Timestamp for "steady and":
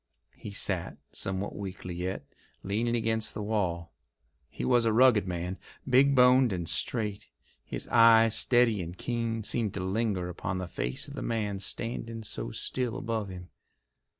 8.35-8.97